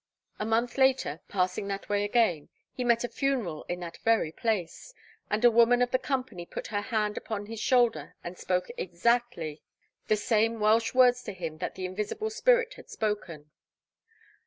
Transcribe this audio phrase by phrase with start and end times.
[0.39, 4.95] A month after, passing that way again, he met a funeral in that very place,
[5.29, 9.61] and a woman of the company put her hand upon his shoulder and spoke exactly
[10.07, 13.51] the same Welsh words to him that the invisible spirit had spoken.